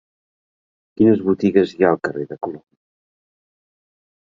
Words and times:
Quines 1.01 1.21
botigues 1.27 1.75
hi 1.77 1.87
ha 1.87 1.93
al 1.97 2.01
carrer 2.09 2.27
de 2.33 2.41
Colom? 2.47 2.65